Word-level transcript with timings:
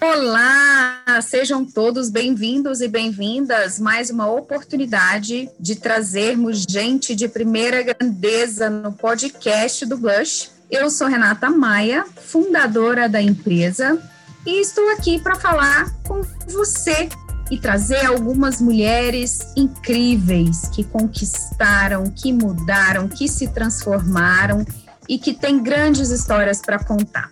Olá, 0.00 1.20
sejam 1.22 1.64
todos 1.64 2.10
bem-vindos 2.10 2.82
e 2.82 2.88
bem-vindas. 2.88 3.80
Mais 3.80 4.10
uma 4.10 4.30
oportunidade 4.30 5.48
de 5.58 5.74
trazermos 5.76 6.66
gente 6.68 7.14
de 7.14 7.26
primeira 7.26 7.82
grandeza 7.82 8.68
no 8.68 8.92
podcast 8.92 9.86
do 9.86 9.96
Blush. 9.96 10.50
Eu 10.70 10.90
sou 10.90 11.06
Renata 11.06 11.48
Maia, 11.48 12.04
fundadora 12.14 13.08
da 13.08 13.22
empresa, 13.22 13.98
e 14.44 14.60
estou 14.60 14.86
aqui 14.90 15.18
para 15.18 15.34
falar 15.34 15.90
com 16.06 16.20
você 16.46 17.08
e 17.50 17.58
trazer 17.58 18.04
algumas 18.04 18.60
mulheres 18.60 19.52
incríveis 19.56 20.68
que 20.68 20.84
conquistaram, 20.84 22.04
que 22.10 22.34
mudaram, 22.34 23.08
que 23.08 23.26
se 23.26 23.48
transformaram 23.48 24.62
e 25.08 25.18
que 25.18 25.32
têm 25.32 25.62
grandes 25.62 26.10
histórias 26.10 26.60
para 26.60 26.78
contar. 26.84 27.30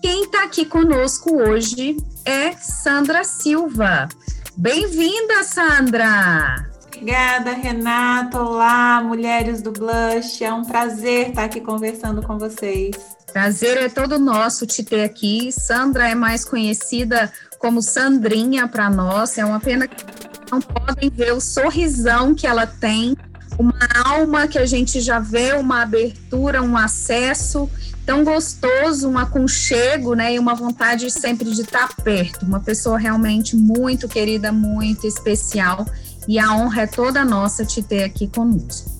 Quem 0.00 0.24
está 0.24 0.44
aqui 0.44 0.64
conosco 0.64 1.36
hoje 1.36 1.96
é 2.24 2.52
Sandra 2.52 3.24
Silva. 3.24 4.08
Bem-vinda, 4.56 5.42
Sandra! 5.42 6.68
Obrigada, 6.86 7.52
Renata. 7.52 8.40
Olá, 8.40 9.02
mulheres 9.02 9.60
do 9.60 9.72
Blush. 9.72 10.42
É 10.42 10.52
um 10.52 10.64
prazer 10.64 11.30
estar 11.30 11.44
aqui 11.44 11.60
conversando 11.60 12.22
com 12.22 12.38
vocês. 12.38 12.96
Prazer 13.32 13.76
é 13.76 13.88
todo 13.88 14.18
nosso 14.18 14.66
te 14.66 14.82
ter 14.82 15.02
aqui. 15.02 15.50
Sandra 15.52 16.08
é 16.08 16.14
mais 16.14 16.44
conhecida 16.44 17.32
como 17.58 17.82
Sandrinha 17.82 18.66
para 18.68 18.88
nós. 18.88 19.36
É 19.36 19.44
uma 19.44 19.60
pena 19.60 19.86
que 19.86 20.04
não 20.50 20.60
podem 20.60 21.10
ver 21.10 21.32
o 21.32 21.40
sorrisão 21.40 22.34
que 22.34 22.46
ela 22.46 22.66
tem, 22.66 23.16
uma 23.58 23.88
alma 24.04 24.46
que 24.46 24.58
a 24.58 24.64
gente 24.64 25.00
já 25.00 25.18
vê, 25.18 25.52
uma 25.54 25.82
abertura, 25.82 26.62
um 26.62 26.76
acesso 26.76 27.68
tão 28.06 28.24
gostoso, 28.24 29.08
um 29.08 29.18
aconchego, 29.18 30.14
né, 30.14 30.34
e 30.34 30.38
uma 30.38 30.54
vontade 30.54 31.10
sempre 31.10 31.50
de 31.50 31.62
estar 31.62 31.94
perto. 31.96 32.46
Uma 32.46 32.60
pessoa 32.60 32.98
realmente 32.98 33.54
muito 33.54 34.08
querida, 34.08 34.50
muito 34.50 35.06
especial, 35.06 35.84
e 36.26 36.38
a 36.38 36.54
honra 36.54 36.82
é 36.82 36.86
toda 36.86 37.24
nossa 37.24 37.66
te 37.66 37.82
ter 37.82 38.04
aqui 38.04 38.28
conosco. 38.28 38.90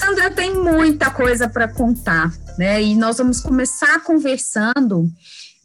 Sandra 0.00 0.30
tem 0.30 0.52
muita 0.54 1.10
coisa 1.10 1.48
para 1.48 1.68
contar, 1.68 2.32
né? 2.58 2.82
E 2.82 2.96
nós 2.96 3.18
vamos 3.18 3.40
começar 3.40 4.00
conversando 4.00 5.08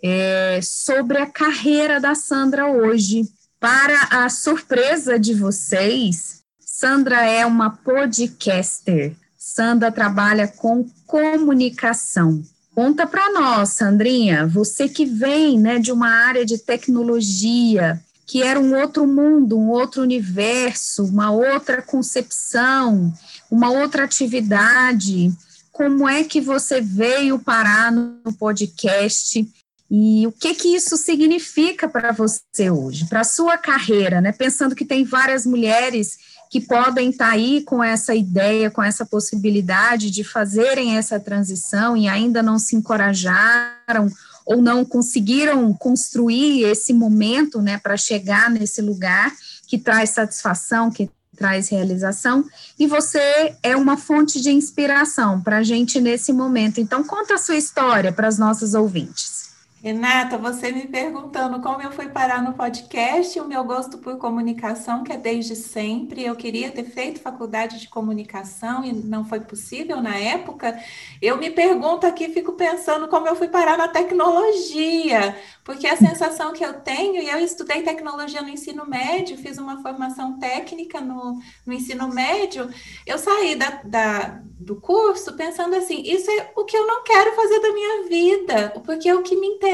é, 0.04 0.60
sobre 0.62 1.18
a 1.18 1.26
carreira 1.26 2.00
da 2.00 2.14
Sandra 2.14 2.68
hoje. 2.68 3.24
Para 3.60 4.08
a 4.10 4.30
surpresa 4.30 5.20
de 5.20 5.34
vocês, 5.34 6.39
Sandra 6.80 7.26
é 7.26 7.46
uma 7.46 7.72
podcaster. 7.72 9.14
Sandra 9.38 9.92
trabalha 9.92 10.48
com 10.48 10.90
comunicação. 11.06 12.42
Conta 12.74 13.06
para 13.06 13.34
nós, 13.34 13.72
Sandrinha, 13.72 14.48
você 14.48 14.88
que 14.88 15.06
vem 15.06 15.60
né, 15.60 15.78
de 15.78 15.92
uma 15.92 16.08
área 16.08 16.46
de 16.46 16.58
tecnologia, 16.58 18.02
que 18.26 18.42
era 18.42 18.58
um 18.58 18.80
outro 18.80 19.06
mundo, 19.06 19.60
um 19.60 19.68
outro 19.68 20.02
universo, 20.02 21.04
uma 21.04 21.30
outra 21.32 21.82
concepção, 21.82 23.14
uma 23.52 23.70
outra 23.70 24.06
atividade. 24.06 25.34
Como 25.74 26.08
é 26.08 26.24
que 26.24 26.40
você 26.40 26.80
veio 26.80 27.40
parar 27.40 27.92
no 27.92 28.32
podcast? 28.40 29.46
E 29.90 30.28
o 30.28 30.32
que 30.32 30.54
que 30.54 30.76
isso 30.76 30.96
significa 30.96 31.90
para 31.90 32.12
você 32.12 32.70
hoje, 32.70 33.06
para 33.06 33.22
a 33.22 33.24
sua 33.24 33.58
carreira, 33.58 34.22
né? 34.22 34.32
Pensando 34.32 34.76
que 34.76 34.86
tem 34.86 35.04
várias 35.04 35.46
mulheres 35.46 36.18
que 36.50 36.62
podem 36.62 37.10
estar 37.10 37.28
tá 37.28 37.32
aí 37.32 37.62
com 37.62 37.84
essa 37.84 38.14
ideia, 38.14 38.72
com 38.72 38.84
essa 38.84 39.06
possibilidade 39.06 40.10
de 40.10 40.24
fazerem 40.24 40.98
essa 40.98 41.20
transição 41.20 41.96
e 41.96 42.08
ainda 42.08 42.42
não 42.44 42.58
se 42.58 42.76
encorajaram 42.76 44.10
ou 44.46 44.62
não 44.62 44.84
conseguiram 44.84 45.72
construir 45.74 46.64
esse 46.64 46.92
momento, 46.92 47.62
né, 47.62 47.78
para 47.78 47.96
chegar 47.96 48.50
nesse 48.50 48.82
lugar 48.82 49.32
que 49.68 49.78
traz 49.78 50.10
satisfação, 50.10 50.90
que 50.90 51.08
traz 51.38 51.70
realização, 51.70 52.44
e 52.78 52.86
você 52.86 53.56
é 53.64 53.76
uma 53.76 53.96
fonte 53.96 54.42
de 54.42 54.52
inspiração 54.52 55.40
para 55.40 55.60
a 55.60 55.64
gente 55.64 56.02
nesse 56.02 56.34
momento. 56.34 56.82
Então, 56.82 57.04
conta 57.04 57.36
a 57.36 57.38
sua 57.38 57.56
história 57.56 58.12
para 58.12 58.28
as 58.28 58.38
nossas 58.38 58.74
ouvintes. 58.74 59.39
Renata, 59.82 60.38
você 60.38 60.74
me 60.74 60.88
perguntando 60.88 61.62
como 61.62 61.82
eu 61.82 61.90
fui 61.90 62.10
parar 62.10 62.44
no 62.44 62.52
podcast, 62.52 63.40
o 63.40 63.48
meu 63.48 63.64
gosto 63.64 63.98
por 63.98 64.18
comunicação, 64.18 65.06
que 65.06 65.14
é 65.14 65.18
desde 65.18 65.56
sempre. 65.56 66.26
Eu 66.26 66.36
queria 66.36 66.70
ter 66.70 66.84
feito 66.84 67.22
faculdade 67.22 67.80
de 67.80 67.88
comunicação 67.88 68.84
e 68.84 68.92
não 68.92 69.24
foi 69.24 69.40
possível 69.40 70.02
na 70.02 70.18
época. 70.18 70.78
Eu 71.22 71.38
me 71.38 71.50
pergunto 71.50 72.06
aqui, 72.06 72.28
fico 72.28 72.54
pensando 72.54 73.08
como 73.08 73.26
eu 73.26 73.38
fui 73.38 73.48
parar 73.48 73.78
na 73.78 73.88
tecnologia, 73.88 75.38
porque 75.64 75.88
a 75.88 75.96
sensação 75.96 76.52
que 76.52 76.66
eu 76.66 76.74
tenho, 76.82 77.22
e 77.22 77.30
eu 77.30 77.40
estudei 77.40 77.82
tecnologia 77.82 78.42
no 78.42 78.50
ensino 78.50 78.86
médio, 78.86 79.38
fiz 79.38 79.58
uma 79.58 79.82
formação 79.82 80.38
técnica 80.40 81.00
no, 81.00 81.40
no 81.66 81.72
ensino 81.72 82.10
médio, 82.10 82.70
eu 83.06 83.18
saí 83.18 83.56
da, 83.56 83.82
da 83.86 84.42
do 84.60 84.76
curso 84.76 85.38
pensando 85.38 85.74
assim: 85.76 86.02
isso 86.06 86.30
é 86.30 86.52
o 86.54 86.66
que 86.66 86.76
eu 86.76 86.86
não 86.86 87.02
quero 87.04 87.34
fazer 87.34 87.62
da 87.62 87.72
minha 87.72 88.04
vida, 88.10 88.74
porque 88.86 89.08
é 89.08 89.16
o 89.16 89.24
que 89.24 89.38
me 89.38 89.48
interessa 89.48 89.69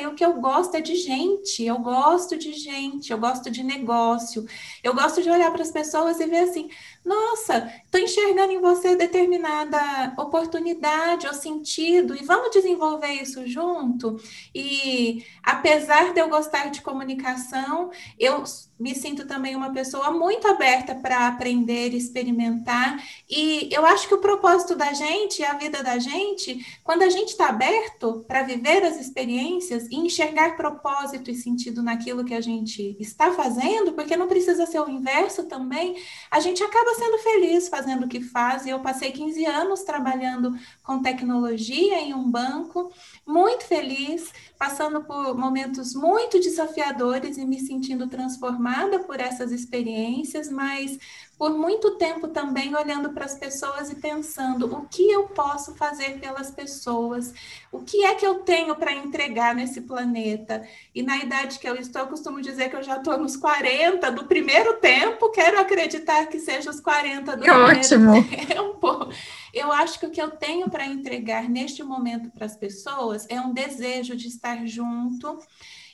e 0.00 0.06
o 0.06 0.14
que 0.14 0.24
eu 0.24 0.40
gosto 0.40 0.76
é 0.76 0.80
de 0.80 0.96
gente. 0.96 1.64
Eu 1.64 1.78
gosto 1.78 2.36
de 2.36 2.52
gente, 2.52 3.10
eu 3.10 3.18
gosto 3.18 3.50
de 3.50 3.62
negócio, 3.62 4.44
eu 4.82 4.94
gosto 4.94 5.22
de 5.22 5.30
olhar 5.30 5.50
para 5.50 5.62
as 5.62 5.70
pessoas 5.70 6.20
e 6.20 6.26
ver 6.26 6.40
assim: 6.48 6.68
nossa, 7.04 7.72
estou 7.84 8.00
enxergando 8.00 8.52
em 8.52 8.60
você 8.60 8.94
determinada 8.94 10.12
oportunidade 10.18 11.26
ou 11.26 11.32
sentido, 11.32 12.14
e 12.14 12.24
vamos 12.24 12.50
desenvolver 12.50 13.12
isso 13.14 13.46
junto. 13.46 14.20
E 14.54 15.24
apesar 15.42 16.12
de 16.12 16.20
eu 16.20 16.28
gostar 16.28 16.70
de 16.70 16.82
comunicação, 16.82 17.90
eu 18.18 18.44
me 18.78 18.94
sinto 18.94 19.26
também 19.26 19.56
uma 19.56 19.72
pessoa 19.72 20.10
muito 20.10 20.46
aberta 20.48 20.94
para 20.94 21.26
aprender, 21.26 21.94
experimentar, 21.94 23.02
e 23.28 23.68
eu 23.70 23.84
acho 23.84 24.08
que 24.08 24.14
o 24.14 24.20
propósito 24.20 24.74
da 24.74 24.92
gente, 24.92 25.42
a 25.44 25.54
vida 25.54 25.82
da 25.82 25.98
gente, 25.98 26.80
quando 26.82 27.02
a 27.02 27.10
gente 27.10 27.30
está 27.30 27.48
aberto 27.48 28.24
para 28.26 28.42
viver 28.42 28.82
as 28.84 28.98
experiências 28.98 29.86
e 29.90 29.96
enxergar 29.96 30.56
propósito 30.56 31.30
e 31.30 31.34
sentido 31.34 31.82
naquilo 31.82 32.24
que 32.24 32.34
a 32.34 32.40
gente 32.40 32.96
está 32.98 33.32
fazendo, 33.32 33.92
porque 33.92 34.16
não 34.16 34.28
precisa 34.28 34.64
ser 34.66 34.80
o 34.80 34.88
inverso 34.88 35.44
também, 35.44 35.96
a 36.30 36.40
gente 36.40 36.62
acaba 36.62 36.89
sendo 36.94 37.18
feliz 37.18 37.68
fazendo 37.68 38.04
o 38.04 38.08
que 38.08 38.20
faz. 38.20 38.66
E 38.66 38.70
eu 38.70 38.80
passei 38.80 39.12
15 39.12 39.44
anos 39.44 39.82
trabalhando 39.82 40.54
com 40.82 41.02
tecnologia 41.02 42.00
em 42.00 42.14
um 42.14 42.30
banco, 42.30 42.92
muito 43.26 43.64
feliz, 43.64 44.32
passando 44.58 45.02
por 45.04 45.36
momentos 45.36 45.94
muito 45.94 46.40
desafiadores 46.40 47.38
e 47.38 47.44
me 47.44 47.60
sentindo 47.60 48.08
transformada 48.08 49.00
por 49.00 49.20
essas 49.20 49.52
experiências, 49.52 50.50
mas 50.50 50.98
por 51.40 51.56
muito 51.56 51.92
tempo 51.92 52.28
também 52.28 52.76
olhando 52.76 53.14
para 53.14 53.24
as 53.24 53.34
pessoas 53.34 53.90
e 53.90 53.94
pensando 53.94 54.76
o 54.76 54.86
que 54.86 55.10
eu 55.10 55.22
posso 55.28 55.74
fazer 55.74 56.20
pelas 56.20 56.50
pessoas, 56.50 57.32
o 57.72 57.80
que 57.80 58.04
é 58.04 58.14
que 58.14 58.26
eu 58.26 58.40
tenho 58.40 58.76
para 58.76 58.92
entregar 58.92 59.54
nesse 59.54 59.80
planeta. 59.80 60.62
E 60.94 61.02
na 61.02 61.16
idade 61.16 61.58
que 61.58 61.66
eu 61.66 61.76
estou, 61.76 62.02
eu 62.02 62.08
costumo 62.08 62.42
dizer 62.42 62.68
que 62.68 62.76
eu 62.76 62.82
já 62.82 62.98
estou 62.98 63.16
nos 63.16 63.38
40 63.38 64.12
do 64.12 64.26
primeiro 64.26 64.74
tempo, 64.80 65.30
quero 65.30 65.58
acreditar 65.58 66.26
que 66.26 66.38
seja 66.38 66.68
os 66.68 66.78
40 66.78 67.34
do 67.34 67.42
que 67.42 67.50
primeiro 67.50 67.78
ótimo. 67.78 68.12
tempo. 68.28 69.08
Eu 69.52 69.72
acho 69.72 69.98
que 69.98 70.06
o 70.06 70.10
que 70.10 70.22
eu 70.22 70.30
tenho 70.30 70.70
para 70.70 70.86
entregar 70.86 71.48
neste 71.48 71.82
momento 71.82 72.30
para 72.30 72.46
as 72.46 72.56
pessoas 72.56 73.26
é 73.28 73.40
um 73.40 73.52
desejo 73.52 74.14
de 74.14 74.28
estar 74.28 74.64
junto 74.64 75.40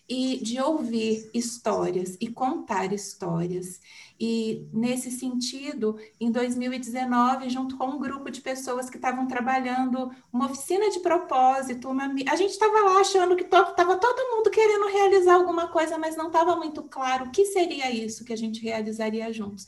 e 0.09 0.39
de 0.43 0.61
ouvir 0.61 1.29
histórias 1.35 2.17
e 2.21 2.29
contar 2.29 2.93
histórias. 2.93 3.81
E 4.19 4.67
nesse 4.73 5.11
sentido, 5.11 5.99
em 6.19 6.31
2019, 6.31 7.51
junto 7.51 7.77
com 7.77 7.87
um 7.87 7.99
grupo 7.99 8.31
de 8.31 8.41
pessoas 8.41 8.89
que 8.89 8.97
estavam 8.97 9.27
trabalhando 9.27 10.11
uma 10.33 10.47
oficina 10.47 10.89
de 10.91 11.01
propósito, 11.01 11.89
uma... 11.91 12.05
a 12.05 12.37
gente 12.37 12.51
estava 12.51 12.81
lá 12.81 13.01
achando 13.01 13.37
que 13.37 13.45
estava 13.45 13.97
todo 13.97 14.31
mundo 14.31 14.51
querendo 14.51 14.87
realizar 14.87 15.35
alguma 15.35 15.69
coisa, 15.69 15.99
mas 15.99 16.17
não 16.17 16.29
estava 16.29 16.57
muito 16.57 16.83
claro 16.85 17.27
o 17.27 17.31
que 17.31 17.45
seria 17.45 17.91
isso 17.91 18.25
que 18.25 18.33
a 18.33 18.39
gente 18.39 18.63
realizaria 18.63 19.33
juntos. 19.33 19.67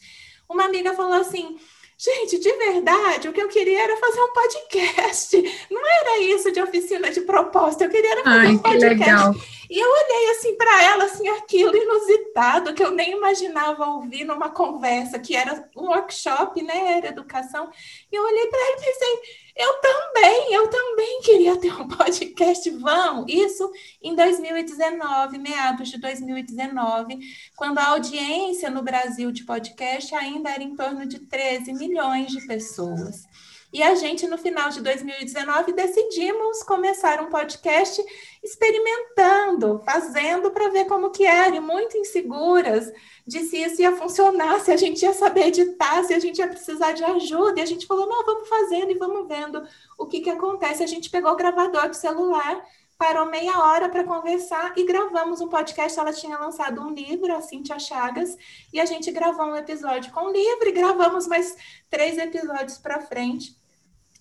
Uma 0.48 0.64
amiga 0.64 0.94
falou 0.94 1.14
assim: 1.14 1.58
Gente, 2.00 2.38
de 2.38 2.52
verdade, 2.52 3.28
o 3.28 3.32
que 3.32 3.42
eu 3.42 3.48
queria 3.48 3.82
era 3.82 3.96
fazer 3.96 4.22
um 4.22 4.32
podcast. 4.32 5.66
Não 5.68 5.82
era 5.84 6.18
isso 6.20 6.52
de 6.52 6.62
oficina 6.62 7.10
de 7.10 7.22
propósito, 7.22 7.82
eu 7.82 7.90
queria 7.90 8.12
era 8.12 8.22
fazer 8.22 8.38
Ai, 8.38 8.52
um 8.52 8.58
podcast. 8.58 8.88
Legal. 8.94 9.34
E 9.68 9.78
eu 9.78 9.90
olhei 9.90 10.30
assim 10.30 10.54
para 10.56 10.84
ela, 10.84 11.04
assim, 11.04 11.28
aquilo 11.28 11.76
inusitado 11.76 12.72
que 12.72 12.82
eu 12.82 12.92
nem 12.92 13.12
imaginava 13.12 13.84
ouvir 13.84 14.24
numa 14.24 14.48
conversa, 14.48 15.18
que 15.18 15.36
era 15.36 15.68
um 15.76 15.88
workshop, 15.88 16.62
né? 16.62 16.98
Era 16.98 17.08
educação. 17.08 17.68
E 18.10 18.16
eu 18.16 18.22
olhei 18.22 18.46
para 18.46 18.60
ela 18.60 18.76
e 18.76 18.84
pensei, 18.84 19.20
eu 19.58 19.80
também, 19.80 20.54
eu 20.54 20.68
também 20.70 21.20
queria 21.20 21.56
ter 21.56 21.72
um 21.72 21.88
podcast, 21.88 22.70
vamos. 22.70 23.26
Isso 23.28 23.68
em 24.00 24.14
2019, 24.14 25.36
meados 25.38 25.88
de 25.88 25.98
2019, 25.98 27.18
quando 27.56 27.78
a 27.78 27.88
audiência 27.88 28.70
no 28.70 28.82
Brasil 28.82 29.32
de 29.32 29.44
podcast 29.44 30.14
ainda 30.14 30.50
era 30.50 30.62
em 30.62 30.76
torno 30.76 31.04
de 31.06 31.18
13 31.18 31.72
milhões 31.72 32.30
de 32.30 32.46
pessoas. 32.46 33.26
E 33.70 33.82
a 33.82 33.94
gente, 33.94 34.26
no 34.26 34.38
final 34.38 34.70
de 34.70 34.80
2019, 34.80 35.72
decidimos 35.72 36.62
começar 36.62 37.20
um 37.20 37.28
podcast 37.28 38.02
experimentando, 38.42 39.82
fazendo 39.84 40.50
para 40.50 40.70
ver 40.70 40.86
como 40.86 41.10
que 41.10 41.26
era, 41.26 41.54
e 41.54 41.60
muito 41.60 41.98
inseguras 41.98 42.90
de 43.26 43.40
se 43.40 43.58
isso 43.58 43.82
ia 43.82 43.94
funcionar, 43.94 44.58
se 44.60 44.72
a 44.72 44.76
gente 44.76 45.02
ia 45.02 45.12
saber 45.12 45.48
editar, 45.48 46.02
se 46.04 46.14
a 46.14 46.18
gente 46.18 46.38
ia 46.38 46.48
precisar 46.48 46.92
de 46.92 47.04
ajuda. 47.04 47.60
E 47.60 47.62
a 47.62 47.66
gente 47.66 47.86
falou, 47.86 48.08
não, 48.08 48.24
vamos 48.24 48.48
fazendo 48.48 48.90
e 48.90 48.98
vamos 48.98 49.28
vendo 49.28 49.62
o 49.98 50.06
que, 50.06 50.20
que 50.20 50.30
acontece. 50.30 50.82
A 50.82 50.86
gente 50.86 51.10
pegou 51.10 51.32
o 51.32 51.36
gravador 51.36 51.90
do 51.90 51.96
celular, 51.96 52.64
parou 52.96 53.26
meia 53.26 53.58
hora 53.58 53.90
para 53.90 54.02
conversar 54.02 54.72
e 54.78 54.84
gravamos 54.86 55.42
um 55.42 55.48
podcast. 55.48 55.98
Ela 55.98 56.14
tinha 56.14 56.38
lançado 56.38 56.80
um 56.80 56.94
livro, 56.94 57.36
a 57.36 57.42
Cintia 57.42 57.78
Chagas, 57.78 58.34
e 58.72 58.80
a 58.80 58.86
gente 58.86 59.10
gravou 59.12 59.44
um 59.44 59.56
episódio 59.56 60.10
com 60.10 60.24
o 60.24 60.32
livro 60.32 60.70
e 60.70 60.72
gravamos 60.72 61.26
mais 61.26 61.54
três 61.90 62.16
episódios 62.16 62.78
para 62.78 63.02
frente. 63.02 63.57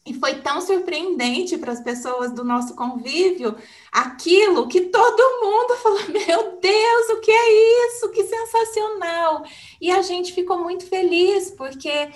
E 0.07 0.13
foi 0.13 0.36
tão 0.36 0.62
surpreendente 0.62 1.57
para 1.57 1.74
as 1.74 1.81
pessoas 1.81 2.31
do 2.31 2.42
nosso 2.42 2.74
convívio 2.75 3.57
aquilo 3.92 4.69
que 4.69 4.81
todo 4.81 5.42
mundo 5.44 5.75
falou: 5.75 6.00
Meu 6.07 6.57
Deus, 6.62 7.09
o 7.09 7.19
que 7.19 7.30
é 7.30 7.88
isso? 7.88 8.09
Que 8.12 8.24
sensacional! 8.24 9.44
E 9.81 9.92
a 9.92 10.01
gente 10.01 10.31
ficou 10.31 10.59
muito 10.59 10.86
feliz, 10.86 11.51
porque 11.51 12.09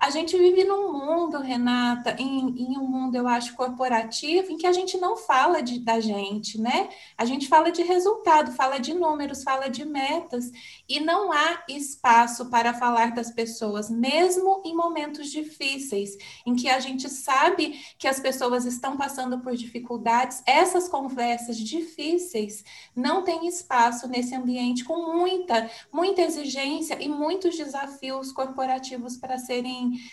a 0.00 0.10
gente 0.10 0.38
vive 0.38 0.62
num 0.62 0.92
mundo, 0.92 1.38
Renata, 1.38 2.14
em, 2.18 2.54
em, 2.56 2.78
um 2.78 2.86
mundo, 2.86 3.16
eu 3.16 3.26
acho, 3.26 3.54
corporativo, 3.54 4.52
em 4.52 4.56
que 4.56 4.66
a 4.66 4.72
gente 4.72 4.96
não 4.96 5.16
fala 5.16 5.60
de, 5.60 5.80
da 5.80 5.98
gente, 5.98 6.60
né? 6.60 6.88
A 7.16 7.24
gente 7.24 7.48
fala 7.48 7.72
de 7.72 7.82
resultado, 7.82 8.52
fala 8.52 8.78
de 8.78 8.94
números, 8.94 9.42
fala 9.42 9.68
de 9.68 9.84
metas, 9.84 10.52
e 10.88 11.00
não 11.00 11.32
há 11.32 11.64
espaço 11.68 12.48
para 12.48 12.72
falar 12.74 13.12
das 13.12 13.32
pessoas, 13.32 13.90
mesmo 13.90 14.62
em 14.64 14.74
momentos 14.74 15.30
difíceis, 15.30 16.16
em 16.46 16.54
que 16.54 16.68
a 16.68 16.78
gente 16.78 17.08
sabe 17.08 17.80
que 17.98 18.06
as 18.06 18.20
pessoas 18.20 18.64
estão 18.64 18.96
passando 18.96 19.40
por 19.40 19.56
dificuldades, 19.56 20.42
essas 20.46 20.88
conversas 20.88 21.58
difíceis 21.58 22.62
não 22.94 23.24
têm 23.24 23.48
espaço 23.48 24.06
nesse 24.06 24.34
ambiente 24.34 24.84
com 24.84 25.12
muita, 25.12 25.68
muita 25.92 26.22
exigência 26.22 26.96
e 27.02 27.08
muitos 27.08 27.56
desafios 27.56 28.30
corporativos 28.30 29.16
para 29.16 29.38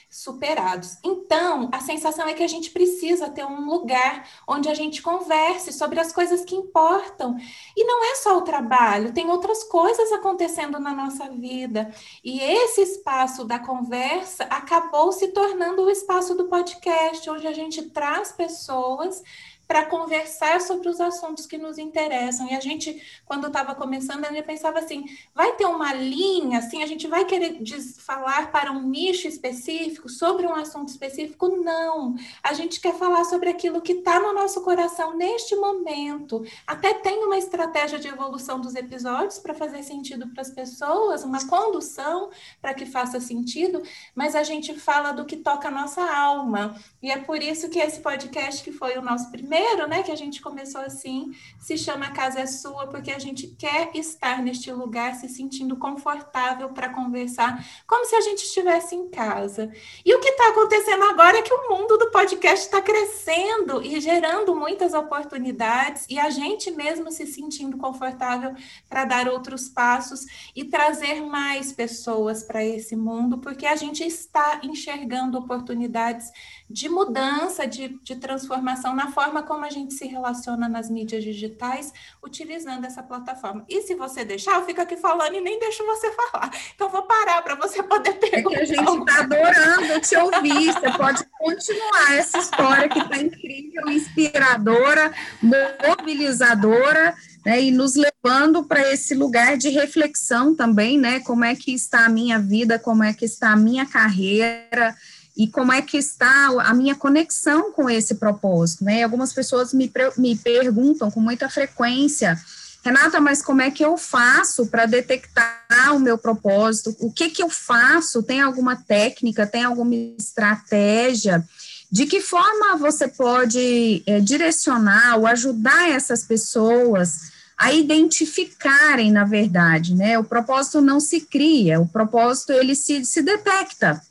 superados. 0.09 0.97
Então, 1.03 1.69
a 1.71 1.79
sensação 1.79 2.27
é 2.27 2.33
que 2.33 2.43
a 2.43 2.47
gente 2.47 2.71
precisa 2.71 3.29
ter 3.29 3.45
um 3.45 3.65
lugar 3.65 4.27
onde 4.47 4.69
a 4.69 4.73
gente 4.73 5.01
converse 5.01 5.71
sobre 5.73 5.99
as 5.99 6.11
coisas 6.11 6.43
que 6.43 6.55
importam. 6.55 7.35
E 7.75 7.83
não 7.83 8.03
é 8.11 8.15
só 8.15 8.37
o 8.37 8.41
trabalho, 8.41 9.13
tem 9.13 9.29
outras 9.29 9.63
coisas 9.63 10.11
acontecendo 10.11 10.79
na 10.79 10.93
nossa 10.93 11.29
vida. 11.29 11.93
E 12.23 12.39
esse 12.39 12.81
espaço 12.81 13.45
da 13.45 13.59
conversa 13.59 14.43
acabou 14.45 15.11
se 15.11 15.29
tornando 15.29 15.83
o 15.83 15.89
espaço 15.89 16.35
do 16.35 16.47
podcast, 16.47 17.29
onde 17.29 17.47
a 17.47 17.53
gente 17.53 17.81
traz 17.89 18.31
pessoas 18.31 19.23
para 19.67 19.85
conversar 19.85 20.61
sobre 20.61 20.89
os 20.89 20.99
assuntos 20.99 21.45
que 21.45 21.57
nos 21.57 21.77
interessam. 21.77 22.47
E 22.47 22.53
a 22.53 22.59
gente, 22.59 23.01
quando 23.25 23.47
estava 23.47 23.73
começando, 23.73 24.25
a 24.25 24.31
gente 24.31 24.45
pensava 24.45 24.79
assim: 24.79 25.05
vai 25.33 25.53
ter 25.53 25.65
uma 25.65 25.93
linha, 25.93 26.59
assim, 26.59 26.83
a 26.83 26.87
gente 26.87 27.07
vai 27.07 27.25
querer 27.25 27.59
falar 27.97 28.51
para 28.51 28.71
um 28.71 28.87
nicho 28.87 29.27
específico, 29.27 30.09
sobre 30.09 30.45
um 30.45 30.55
assunto 30.55 30.89
específico? 30.89 31.47
Não. 31.47 32.15
A 32.43 32.53
gente 32.53 32.79
quer 32.79 32.95
falar 32.95 33.23
sobre 33.25 33.49
aquilo 33.49 33.81
que 33.81 33.93
está 33.93 34.19
no 34.19 34.33
nosso 34.33 34.61
coração 34.61 35.15
neste 35.15 35.55
momento. 35.55 36.45
Até 36.67 36.93
tem 36.93 37.23
uma 37.23 37.37
estratégia 37.37 37.99
de 37.99 38.07
evolução 38.07 38.59
dos 38.59 38.75
episódios 38.75 39.39
para 39.39 39.53
fazer 39.53 39.83
sentido 39.83 40.27
para 40.27 40.41
as 40.41 40.51
pessoas, 40.51 41.23
uma 41.23 41.45
condução 41.47 42.29
para 42.61 42.73
que 42.73 42.85
faça 42.85 43.19
sentido, 43.19 43.81
mas 44.13 44.35
a 44.35 44.43
gente 44.43 44.73
fala 44.73 45.11
do 45.11 45.25
que 45.25 45.37
toca 45.37 45.67
a 45.67 45.71
nossa 45.71 46.03
alma. 46.03 46.79
E 47.01 47.11
é 47.11 47.17
por 47.17 47.41
isso 47.41 47.69
que 47.69 47.79
esse 47.79 47.99
podcast, 47.99 48.63
que 48.63 48.71
foi 48.71 48.97
o 48.97 49.01
nosso 49.01 49.31
primeiro 49.31 49.54
primeiro, 49.55 49.87
né, 49.87 50.03
que 50.03 50.11
a 50.11 50.15
gente 50.17 50.41
começou 50.41 50.81
assim, 50.81 51.33
se 51.57 51.77
chama 51.77 52.11
Casa 52.11 52.41
é 52.41 52.45
Sua, 52.45 52.87
porque 52.87 53.09
a 53.09 53.19
gente 53.19 53.47
quer 53.47 53.89
estar 53.95 54.41
neste 54.41 54.69
lugar 54.69 55.15
se 55.15 55.29
sentindo 55.29 55.77
confortável 55.77 56.69
para 56.69 56.89
conversar, 56.89 57.65
como 57.87 58.05
se 58.05 58.15
a 58.15 58.21
gente 58.21 58.43
estivesse 58.43 58.95
em 58.95 59.09
casa. 59.09 59.71
E 60.03 60.13
o 60.13 60.19
que 60.19 60.27
está 60.27 60.49
acontecendo 60.49 61.03
agora 61.05 61.37
é 61.37 61.41
que 61.41 61.53
o 61.53 61.69
mundo 61.69 61.97
do 61.97 62.11
podcast 62.11 62.65
está 62.65 62.81
crescendo 62.81 63.81
e 63.81 64.01
gerando 64.01 64.53
muitas 64.53 64.93
oportunidades, 64.93 66.05
e 66.09 66.19
a 66.19 66.29
gente 66.29 66.69
mesmo 66.71 67.09
se 67.09 67.25
sentindo 67.25 67.77
confortável 67.77 68.53
para 68.89 69.05
dar 69.05 69.29
outros 69.29 69.69
passos 69.69 70.25
e 70.53 70.65
trazer 70.65 71.21
mais 71.21 71.71
pessoas 71.71 72.43
para 72.43 72.63
esse 72.63 72.95
mundo, 72.95 73.37
porque 73.37 73.65
a 73.65 73.75
gente 73.77 74.03
está 74.03 74.59
enxergando 74.63 75.37
oportunidades 75.37 76.29
de 76.69 76.89
mudança, 76.89 77.65
de, 77.65 77.99
de 78.03 78.15
transformação 78.17 78.93
na 78.93 79.11
forma 79.11 79.44
como 79.45 79.63
a 79.65 79.69
gente 79.69 79.93
se 79.93 80.05
relaciona 80.07 80.67
nas 80.67 80.89
mídias 80.89 81.23
digitais, 81.23 81.93
utilizando 82.23 82.85
essa 82.85 83.01
plataforma. 83.01 83.65
E 83.69 83.81
se 83.81 83.95
você 83.95 84.25
deixar, 84.25 84.55
eu 84.55 84.65
fico 84.65 84.81
aqui 84.81 84.97
falando 84.97 85.35
e 85.35 85.41
nem 85.41 85.59
deixo 85.59 85.85
você 85.85 86.11
falar. 86.11 86.51
Então, 86.73 86.89
vou 86.89 87.03
parar 87.03 87.41
para 87.41 87.55
você 87.55 87.81
poder 87.83 88.13
perguntar. 88.13 88.37
É 88.37 88.43
que 88.43 88.61
a 88.61 88.65
gente 88.65 88.99
está 88.99 89.19
adorando 89.19 90.01
te 90.01 90.17
ouvir. 90.17 90.73
Você 90.73 90.91
pode 90.97 91.23
continuar 91.37 92.15
essa 92.15 92.37
história 92.39 92.89
que 92.89 92.99
está 92.99 93.17
incrível, 93.17 93.89
inspiradora, 93.89 95.13
mobilizadora. 95.41 97.15
Né, 97.45 97.61
e 97.61 97.69
nos 97.69 97.93
levando 97.93 98.63
para 98.63 98.91
esse 98.91 99.13
lugar 99.13 99.55
de 99.55 99.69
reflexão 99.69 100.55
também, 100.55 100.97
né? 100.97 101.19
Como 101.19 101.45
é 101.45 101.55
que 101.55 101.75
está 101.75 102.03
a 102.03 102.09
minha 102.09 102.39
vida, 102.39 102.79
como 102.79 103.03
é 103.03 103.13
que 103.13 103.23
está 103.23 103.51
a 103.51 103.55
minha 103.55 103.85
carreira, 103.85 104.95
e 105.37 105.47
como 105.47 105.71
é 105.71 105.81
que 105.81 105.97
está 105.97 106.47
a 106.61 106.73
minha 106.73 106.95
conexão 106.95 107.71
com 107.71 107.89
esse 107.89 108.15
propósito, 108.15 108.85
né? 108.85 109.03
Algumas 109.03 109.33
pessoas 109.33 109.73
me, 109.73 109.91
me 110.17 110.35
perguntam 110.37 111.11
com 111.11 111.19
muita 111.19 111.49
frequência, 111.49 112.39
Renata, 112.85 113.19
mas 113.19 113.41
como 113.41 113.61
é 113.61 113.71
que 113.71 113.83
eu 113.83 113.97
faço 113.97 114.67
para 114.67 114.85
detectar 114.85 115.95
o 115.95 115.99
meu 115.99 116.17
propósito? 116.19 116.95
O 116.99 117.11
que 117.11 117.31
que 117.31 117.41
eu 117.41 117.49
faço? 117.49 118.21
Tem 118.21 118.41
alguma 118.41 118.75
técnica? 118.75 119.47
Tem 119.47 119.63
alguma 119.63 119.95
estratégia? 119.95 121.43
De 121.91 122.05
que 122.05 122.21
forma 122.21 122.77
você 122.77 123.07
pode 123.07 124.03
é, 124.05 124.19
direcionar 124.19 125.17
ou 125.17 125.25
ajudar 125.25 125.89
essas 125.89 126.23
pessoas 126.23 127.33
a 127.57 127.73
identificarem, 127.73 129.11
na 129.11 129.23
verdade, 129.23 129.95
né? 129.95 130.19
O 130.19 130.23
propósito 130.23 130.79
não 130.79 130.99
se 130.99 131.21
cria, 131.21 131.79
o 131.79 131.87
propósito 131.87 132.51
ele 132.51 132.75
se, 132.75 133.03
se 133.03 133.21
detecta. 133.21 134.01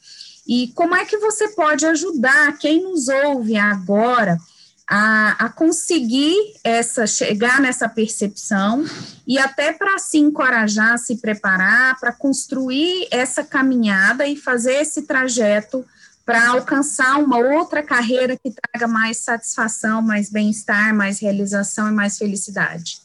E 0.47 0.69
como 0.75 0.95
é 0.95 1.05
que 1.05 1.17
você 1.19 1.49
pode 1.49 1.87
ajudar 1.87 2.59
quem 2.59 2.83
nos 2.83 3.09
ouve 3.09 3.57
agora 3.57 4.39
a, 4.87 5.47
a 5.47 5.49
conseguir 5.49 6.37
essa 6.63 7.07
chegar 7.07 7.61
nessa 7.61 7.89
percepção 7.89 8.85
e 9.27 9.39
até 9.39 9.73
para 9.73 9.99
se 9.99 10.19
encorajar, 10.19 10.99
se 10.99 11.17
preparar 11.17 11.99
para 11.99 12.13
construir 12.13 13.09
essa 13.11 13.43
caminhada 13.43 14.27
e 14.27 14.37
fazer 14.37 14.75
esse 14.75 15.03
trajeto 15.03 15.85
para 16.27 16.49
alcançar 16.49 17.19
uma 17.19 17.39
outra 17.39 17.83
carreira 17.83 18.37
que 18.37 18.51
traga 18.51 18.87
mais 18.87 19.19
satisfação, 19.19 20.01
mais 20.01 20.31
bem-estar, 20.31 20.95
mais 20.95 21.19
realização 21.19 21.89
e 21.89 21.93
mais 21.93 22.17
felicidade? 22.19 23.04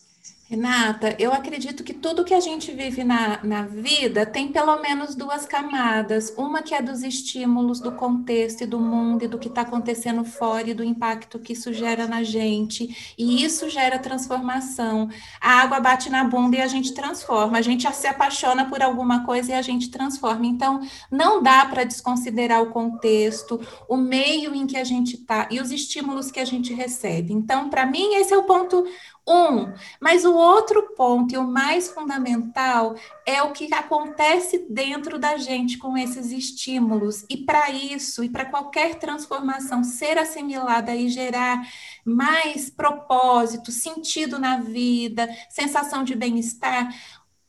Renata, 0.49 1.15
eu 1.19 1.31
acredito 1.31 1.83
que 1.83 1.93
tudo 1.93 2.25
que 2.25 2.33
a 2.33 2.39
gente 2.39 2.71
vive 2.71 3.03
na, 3.03 3.39
na 3.43 3.61
vida 3.67 4.25
tem 4.25 4.51
pelo 4.51 4.81
menos 4.81 5.13
duas 5.13 5.45
camadas. 5.45 6.33
Uma 6.35 6.63
que 6.63 6.73
é 6.73 6.81
dos 6.81 7.03
estímulos, 7.03 7.79
do 7.79 7.91
contexto 7.91 8.61
e 8.63 8.65
do 8.65 8.79
mundo 8.79 9.23
e 9.23 9.27
do 9.27 9.37
que 9.37 9.47
está 9.47 9.61
acontecendo 9.61 10.25
fora 10.25 10.67
e 10.67 10.73
do 10.73 10.83
impacto 10.83 11.37
que 11.37 11.53
isso 11.53 11.71
gera 11.71 12.07
na 12.07 12.23
gente. 12.23 13.13
E 13.15 13.43
isso 13.43 13.69
gera 13.69 13.99
transformação. 13.99 15.07
A 15.39 15.61
água 15.61 15.79
bate 15.79 16.09
na 16.09 16.23
bunda 16.23 16.57
e 16.57 16.61
a 16.61 16.67
gente 16.67 16.95
transforma. 16.95 17.59
A 17.59 17.61
gente 17.61 17.87
se 17.93 18.07
apaixona 18.07 18.65
por 18.67 18.81
alguma 18.81 19.23
coisa 19.27 19.51
e 19.51 19.53
a 19.53 19.61
gente 19.61 19.91
transforma. 19.91 20.47
Então, 20.47 20.79
não 21.11 21.43
dá 21.43 21.63
para 21.67 21.83
desconsiderar 21.83 22.63
o 22.63 22.71
contexto, 22.71 23.61
o 23.87 23.95
meio 23.95 24.55
em 24.55 24.65
que 24.65 24.77
a 24.77 24.83
gente 24.83 25.13
está 25.13 25.47
e 25.51 25.61
os 25.61 25.69
estímulos 25.69 26.31
que 26.31 26.39
a 26.39 26.45
gente 26.45 26.73
recebe. 26.73 27.33
Então, 27.33 27.69
para 27.69 27.85
mim, 27.85 28.15
esse 28.15 28.33
é 28.33 28.37
o 28.37 28.45
ponto 28.45 28.83
um, 29.29 29.71
mas 30.01 30.25
o 30.25 30.33
outro 30.33 30.95
ponto 30.95 31.33
e 31.33 31.37
o 31.37 31.47
mais 31.47 31.87
fundamental 31.89 32.95
é 33.25 33.43
o 33.43 33.51
que 33.51 33.71
acontece 33.73 34.65
dentro 34.67 35.19
da 35.19 35.37
gente 35.37 35.77
com 35.77 35.95
esses 35.95 36.31
estímulos. 36.31 37.25
E 37.29 37.37
para 37.37 37.69
isso, 37.69 38.23
e 38.23 38.29
para 38.29 38.45
qualquer 38.45 38.95
transformação 38.95 39.83
ser 39.83 40.17
assimilada 40.17 40.95
e 40.95 41.09
gerar 41.09 41.61
mais 42.03 42.71
propósito, 42.71 43.71
sentido 43.71 44.39
na 44.39 44.57
vida, 44.57 45.29
sensação 45.49 46.03
de 46.03 46.15
bem-estar, 46.15 46.89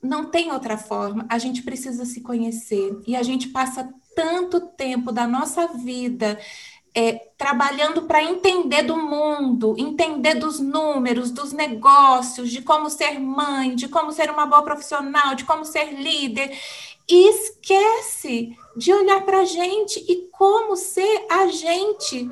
não 0.03 0.31
tem 0.31 0.53
outra 0.53 0.77
forma. 0.77 1.25
A 1.29 1.39
gente 1.39 1.63
precisa 1.63 2.05
se 2.05 2.21
conhecer 2.21 3.01
e 3.07 3.17
a 3.17 3.23
gente 3.23 3.49
passa 3.49 3.93
tanto 4.15 4.61
tempo 4.61 5.13
da 5.13 5.27
nossa 5.27 5.69
vida 5.69 6.39
é, 6.95 7.13
trabalhando 7.39 8.03
para 8.03 8.23
entender 8.23 8.83
do 8.83 8.97
mundo, 8.97 9.75
entender 9.79 10.35
dos 10.35 10.59
números, 10.59 11.31
dos 11.31 11.53
negócios, 11.53 12.51
de 12.51 12.63
como 12.63 12.91
ser 12.91 13.19
mãe, 13.19 13.75
de 13.75 13.89
como 13.89 14.13
ser 14.13 14.31
uma 14.31 14.47
boa 14.47 14.63
profissional, 14.63 15.35
de 15.35 15.45
como 15.45 15.65
ser 15.65 15.93
líder. 15.95 16.51
e 17.09 17.29
esquece 17.29 18.57
de 18.77 18.93
olhar 18.93 19.25
para 19.25 19.41
a 19.41 19.45
gente 19.45 19.99
e 20.09 20.29
como 20.31 20.77
ser 20.77 21.27
a 21.29 21.49
gente 21.49 22.31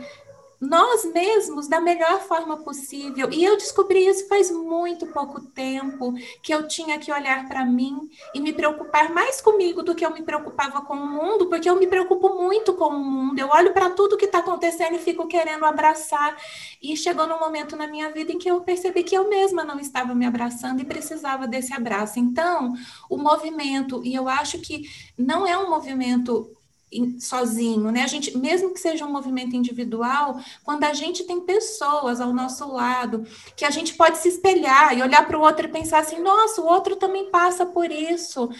nós 0.60 1.04
mesmos 1.04 1.68
da 1.68 1.80
melhor 1.80 2.20
forma 2.20 2.56
possível. 2.56 3.28
E 3.30 3.44
eu 3.44 3.56
descobri 3.56 4.06
isso 4.06 4.28
faz 4.28 4.50
muito 4.50 5.06
pouco 5.06 5.40
tempo, 5.40 6.14
que 6.42 6.52
eu 6.52 6.66
tinha 6.66 6.98
que 6.98 7.12
olhar 7.12 7.46
para 7.46 7.64
mim 7.64 8.08
e 8.34 8.40
me 8.40 8.52
preocupar 8.52 9.12
mais 9.12 9.40
comigo 9.40 9.82
do 9.82 9.94
que 9.94 10.04
eu 10.04 10.12
me 10.12 10.22
preocupava 10.22 10.82
com 10.82 10.94
o 10.94 11.06
mundo, 11.06 11.46
porque 11.46 11.70
eu 11.70 11.76
me 11.76 11.86
preocupo 11.86 12.30
muito 12.30 12.74
com 12.74 12.88
o 12.88 12.98
mundo. 12.98 13.38
Eu 13.38 13.48
olho 13.48 13.72
para 13.72 13.90
tudo 13.90 14.16
que 14.16 14.24
está 14.24 14.38
acontecendo 14.38 14.96
e 14.96 14.98
fico 14.98 15.28
querendo 15.28 15.64
abraçar. 15.64 16.36
E 16.82 16.96
chegou 16.96 17.26
num 17.26 17.38
momento 17.38 17.76
na 17.76 17.86
minha 17.86 18.10
vida 18.10 18.32
em 18.32 18.38
que 18.38 18.50
eu 18.50 18.60
percebi 18.60 19.02
que 19.02 19.16
eu 19.16 19.28
mesma 19.28 19.64
não 19.64 19.78
estava 19.78 20.14
me 20.14 20.26
abraçando 20.26 20.80
e 20.80 20.84
precisava 20.84 21.46
desse 21.46 21.72
abraço. 21.72 22.18
Então, 22.18 22.74
o 23.08 23.16
movimento, 23.16 24.02
e 24.04 24.14
eu 24.14 24.28
acho 24.28 24.58
que 24.58 24.88
não 25.16 25.46
é 25.46 25.56
um 25.56 25.70
movimento 25.70 26.57
sozinho, 27.18 27.90
né? 27.90 28.02
A 28.02 28.06
gente, 28.06 28.36
mesmo 28.36 28.72
que 28.72 28.80
seja 28.80 29.04
um 29.04 29.12
movimento 29.12 29.54
individual, 29.54 30.40
quando 30.64 30.84
a 30.84 30.92
gente 30.92 31.24
tem 31.24 31.40
pessoas 31.40 32.20
ao 32.20 32.32
nosso 32.32 32.70
lado, 32.72 33.26
que 33.56 33.64
a 33.64 33.70
gente 33.70 33.94
pode 33.94 34.18
se 34.18 34.28
espelhar 34.28 34.96
e 34.96 35.02
olhar 35.02 35.26
para 35.26 35.38
o 35.38 35.42
outro 35.42 35.66
e 35.66 35.70
pensar 35.70 35.98
assim, 35.98 36.20
nossa, 36.20 36.60
o 36.60 36.66
outro 36.66 36.96
também 36.96 37.30
passa 37.30 37.66
por 37.66 37.90
isso 37.90 38.50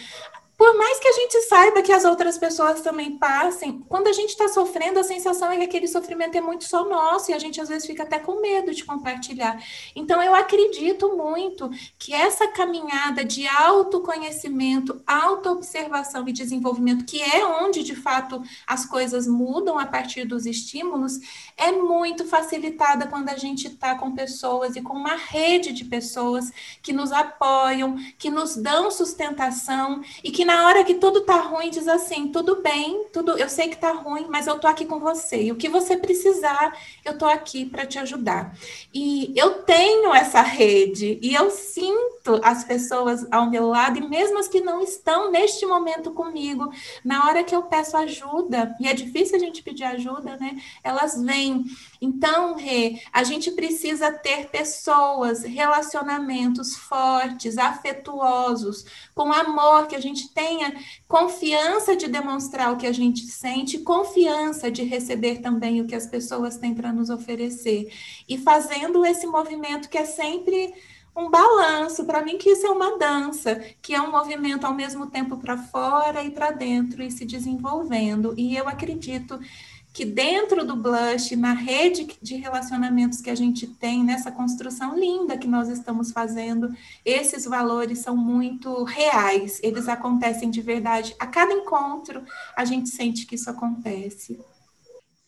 por 0.59 0.77
mais 0.77 0.99
que 0.99 1.07
a 1.07 1.13
gente 1.13 1.41
saiba 1.43 1.81
que 1.81 1.93
as 1.93 2.03
outras 2.03 2.37
pessoas 2.37 2.81
também 2.81 3.17
passem, 3.17 3.79
quando 3.87 4.07
a 4.07 4.11
gente 4.11 4.31
está 4.31 4.49
sofrendo, 4.49 4.99
a 4.99 5.03
sensação 5.05 5.49
é 5.49 5.55
que 5.55 5.63
aquele 5.63 5.87
sofrimento 5.87 6.37
é 6.37 6.41
muito 6.41 6.65
só 6.65 6.83
nosso 6.83 7.31
e 7.31 7.33
a 7.33 7.39
gente 7.39 7.61
às 7.61 7.69
vezes 7.69 7.87
fica 7.87 8.03
até 8.03 8.19
com 8.19 8.41
medo 8.41 8.73
de 8.73 8.83
compartilhar. 8.83 9.57
Então, 9.95 10.21
eu 10.21 10.35
acredito 10.35 11.15
muito 11.15 11.71
que 11.97 12.13
essa 12.13 12.45
caminhada 12.49 13.23
de 13.23 13.47
autoconhecimento, 13.47 15.01
autoobservação 15.07 16.27
e 16.27 16.33
desenvolvimento, 16.33 17.05
que 17.05 17.21
é 17.21 17.45
onde 17.45 17.81
de 17.81 17.95
fato 17.95 18.43
as 18.67 18.85
coisas 18.85 19.27
mudam 19.27 19.79
a 19.79 19.85
partir 19.85 20.25
dos 20.25 20.45
estímulos, 20.45 21.21
é 21.55 21.71
muito 21.71 22.25
facilitada 22.25 23.07
quando 23.07 23.29
a 23.29 23.37
gente 23.37 23.67
está 23.67 23.95
com 23.95 24.13
pessoas 24.13 24.75
e 24.75 24.81
com 24.81 24.91
uma 24.91 25.15
rede 25.15 25.71
de 25.71 25.85
pessoas 25.85 26.51
que 26.83 26.91
nos 26.91 27.13
apoiam, 27.13 27.95
que 28.17 28.29
nos 28.29 28.57
dão 28.57 28.91
sustentação 28.91 30.01
e 30.21 30.31
que 30.31 30.48
na 30.49 30.65
hora 30.65 30.83
que 30.83 30.95
tudo 30.95 31.21
tá 31.21 31.37
ruim, 31.41 31.69
diz 31.69 31.87
assim: 31.87 32.29
tudo 32.29 32.59
bem, 32.63 33.05
tudo, 33.13 33.37
eu 33.37 33.47
sei 33.47 33.69
que 33.69 33.77
tá 33.77 33.91
ruim, 33.91 34.25
mas 34.27 34.47
eu 34.47 34.57
tô 34.57 34.65
aqui 34.65 34.83
com 34.83 34.99
você. 34.99 35.43
E 35.43 35.51
o 35.51 35.55
que 35.55 35.69
você 35.69 35.95
precisar, 35.95 36.75
eu 37.05 37.15
tô 37.19 37.25
aqui 37.27 37.67
para 37.67 37.85
te 37.85 37.99
ajudar. 37.99 38.57
E 38.91 39.31
eu 39.35 39.61
tenho 39.61 40.11
essa 40.11 40.41
rede 40.41 41.19
e 41.21 41.35
eu 41.35 41.51
sinto 41.51 42.41
as 42.43 42.63
pessoas 42.63 43.31
ao 43.31 43.47
meu 43.47 43.67
lado, 43.67 43.99
e 43.99 44.09
mesmo 44.09 44.39
as 44.39 44.47
que 44.47 44.59
não 44.59 44.81
estão 44.81 45.29
neste 45.29 45.67
momento 45.67 46.11
comigo, 46.13 46.71
na 47.05 47.27
hora 47.27 47.43
que 47.43 47.55
eu 47.55 47.63
peço 47.63 47.95
ajuda, 47.95 48.75
e 48.79 48.87
é 48.87 48.93
difícil 48.95 49.35
a 49.35 49.39
gente 49.39 49.61
pedir 49.61 49.83
ajuda, 49.83 50.35
né? 50.37 50.59
Elas 50.83 51.21
vêm. 51.21 51.63
Então, 52.01 52.55
Rê, 52.55 53.01
a 53.11 53.23
gente 53.23 53.51
precisa 53.51 54.11
ter 54.11 54.49
pessoas, 54.49 55.43
relacionamentos 55.43 56.75
fortes, 56.75 57.57
afetuosos, 57.57 58.85
com 59.13 59.33
amor 59.33 59.87
que 59.87 59.95
a 59.95 60.01
gente 60.01 60.33
tenha 60.33 60.73
confiança 61.07 61.95
de 61.95 62.07
demonstrar 62.07 62.71
o 62.71 62.77
que 62.77 62.87
a 62.87 62.93
gente 62.93 63.25
sente, 63.25 63.79
confiança 63.79 64.71
de 64.71 64.83
receber 64.83 65.41
também 65.41 65.81
o 65.81 65.87
que 65.87 65.95
as 65.95 66.07
pessoas 66.07 66.57
têm 66.57 66.73
para 66.73 66.93
nos 66.93 67.09
oferecer. 67.09 67.91
E 68.27 68.37
fazendo 68.37 69.05
esse 69.05 69.27
movimento 69.27 69.89
que 69.89 69.97
é 69.97 70.05
sempre 70.05 70.73
um 71.15 71.29
balanço, 71.29 72.05
para 72.05 72.23
mim 72.23 72.37
que 72.37 72.49
isso 72.49 72.65
é 72.65 72.69
uma 72.69 72.97
dança, 72.97 73.55
que 73.81 73.93
é 73.93 74.01
um 74.01 74.11
movimento 74.11 74.65
ao 74.65 74.73
mesmo 74.73 75.07
tempo 75.07 75.37
para 75.37 75.57
fora 75.57 76.23
e 76.23 76.31
para 76.31 76.51
dentro 76.51 77.03
e 77.03 77.11
se 77.11 77.25
desenvolvendo. 77.25 78.33
E 78.37 78.55
eu 78.55 78.67
acredito 78.67 79.39
que 79.91 80.05
dentro 80.05 80.65
do 80.65 80.75
blush, 80.75 81.35
na 81.35 81.53
rede 81.53 82.07
de 82.21 82.35
relacionamentos 82.35 83.21
que 83.21 83.29
a 83.29 83.35
gente 83.35 83.65
tem, 83.65 84.03
nessa 84.03 84.31
construção 84.31 84.97
linda 84.97 85.37
que 85.37 85.47
nós 85.47 85.67
estamos 85.67 86.11
fazendo, 86.11 86.73
esses 87.03 87.45
valores 87.45 87.99
são 87.99 88.15
muito 88.15 88.83
reais, 88.83 89.59
eles 89.63 89.87
acontecem 89.87 90.49
de 90.49 90.61
verdade. 90.61 91.15
A 91.19 91.25
cada 91.25 91.53
encontro, 91.53 92.23
a 92.55 92.63
gente 92.65 92.89
sente 92.89 93.25
que 93.25 93.35
isso 93.35 93.49
acontece. 93.49 94.39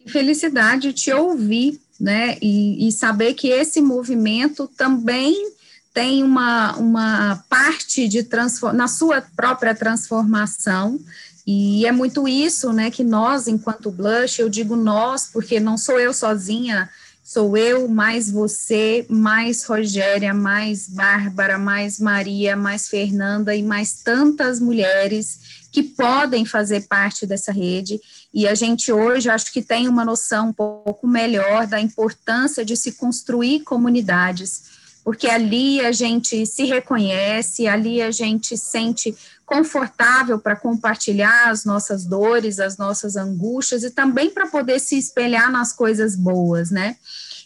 Felicidade 0.08 0.94
te 0.94 1.12
ouvir, 1.12 1.80
né, 2.00 2.38
e, 2.42 2.88
e 2.88 2.92
saber 2.92 3.36
que 3.36 3.50
esse 3.50 3.80
movimento 3.80 4.68
também 4.68 5.52
tem 5.94 6.24
uma, 6.24 6.76
uma 6.78 7.44
parte 7.50 8.08
de 8.08 8.28
na 8.74 8.88
sua 8.88 9.22
própria 9.36 9.76
transformação, 9.76 11.00
e 11.46 11.86
é 11.86 11.92
muito 11.92 12.28
isso, 12.28 12.72
né, 12.72 12.92
que 12.92 13.04
nós, 13.04 13.48
enquanto 13.48 13.92
Blush, 13.92 14.40
eu 14.40 14.50
digo 14.50 14.76
nós, 14.76 15.28
porque 15.32 15.60
não 15.60 15.78
sou 15.78 16.00
eu 16.00 16.14
sozinha, 16.14 16.90
sou 17.24 17.56
eu, 17.56 17.88
mais 17.88 18.30
você, 18.30 19.06
mais 19.10 19.64
Rogéria, 19.64 20.34
mais 20.34 20.88
Bárbara, 20.88 21.58
mais 21.58 22.00
Maria, 22.00 22.56
mais 22.56 22.88
Fernanda 22.88 23.56
e 23.56 23.64
mais 23.64 24.02
tantas 24.04 24.60
mulheres 24.60 25.62
que 25.72 25.82
podem 25.82 26.46
fazer 26.46 26.88
parte 26.88 27.26
dessa 27.26 27.52
rede. 27.52 28.00
E 28.34 28.48
a 28.48 28.54
gente 28.54 28.92
hoje 28.92 29.30
acho 29.30 29.52
que 29.54 29.62
tem 29.62 29.88
uma 29.88 30.04
noção 30.04 30.50
um 30.50 30.54
pouco 30.54 31.08
melhor 31.08 31.66
da 31.66 31.80
importância 31.80 32.66
de 32.66 32.76
se 32.76 32.92
construir 32.92 33.62
comunidades, 33.62 34.64
porque 35.04 35.28
ali 35.28 35.80
a 35.80 35.92
gente 35.92 36.46
se 36.46 36.66
reconhece, 36.66 37.66
ali 37.66 38.02
a 38.02 38.12
gente 38.12 38.58
sente 38.58 39.16
confortável 39.52 40.40
para 40.40 40.56
compartilhar 40.56 41.50
as 41.50 41.66
nossas 41.66 42.06
dores, 42.06 42.58
as 42.58 42.78
nossas 42.78 43.18
angústias 43.18 43.84
e 43.84 43.90
também 43.90 44.30
para 44.30 44.48
poder 44.48 44.80
se 44.80 44.98
espelhar 44.98 45.52
nas 45.52 45.74
coisas 45.74 46.16
boas, 46.16 46.72
né? 46.72 46.96